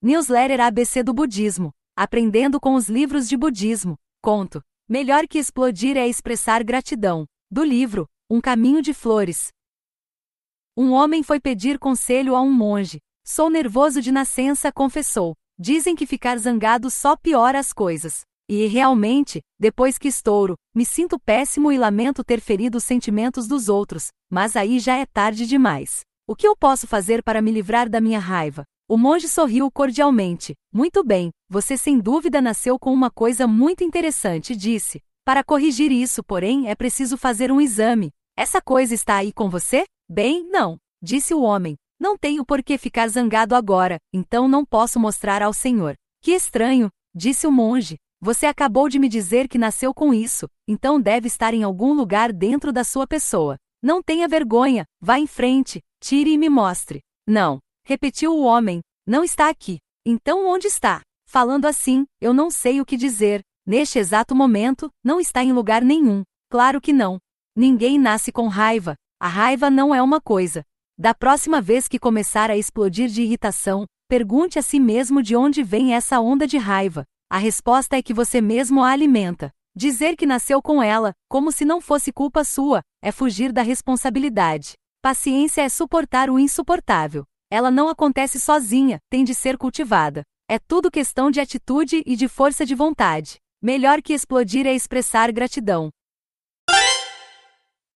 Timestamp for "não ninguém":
66.92-67.98